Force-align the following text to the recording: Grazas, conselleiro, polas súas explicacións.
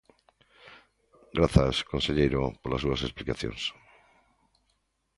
Grazas, 1.37 1.75
conselleiro, 1.91 2.41
polas 2.61 2.81
súas 2.83 3.01
explicacións. 3.07 3.63